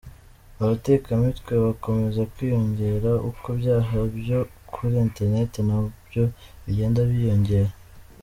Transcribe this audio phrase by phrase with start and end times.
[0.61, 4.39] Abatekamitwe bakomeza kwiyongera, uko ibyaha byo
[4.73, 6.23] kuri internet nabyo
[6.63, 7.71] bigenda byiyongera.